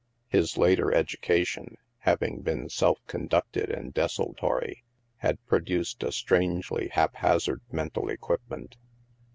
[0.29, 4.83] His later education, having been self conducted and desultory,
[5.17, 8.77] had produced a strangely haphazard mental equipment.